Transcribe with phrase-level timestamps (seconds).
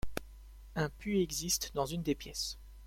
[0.73, 2.57] Un puits existe dans une des pièces.